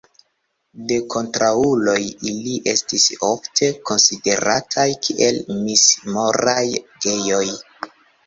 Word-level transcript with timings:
De 0.91 0.95
kontraŭuloj 1.15 1.97
ili 2.29 2.55
estis 2.71 3.03
ofte 3.27 3.69
konsiderataj 3.91 4.87
kiel 5.09 5.39
mis-moraj 5.67 6.65
gejoj. 7.07 7.45